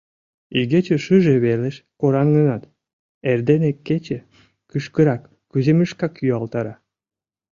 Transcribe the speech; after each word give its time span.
Игече 0.59 0.97
шыже 1.05 1.35
велыш 1.43 1.75
кораҥынат, 1.99 2.63
эрдене 3.31 3.71
кече 3.87 4.19
кӱшкырак 4.69 5.21
кӱзымешкак 5.51 6.13
юалтара. 6.33 6.75